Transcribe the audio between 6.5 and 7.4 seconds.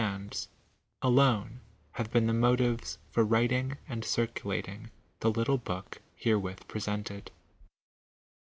presented.